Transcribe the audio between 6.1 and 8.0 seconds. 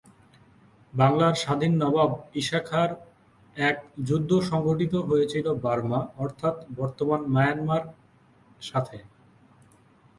অর্থাৎ বর্তমান মায়ানমার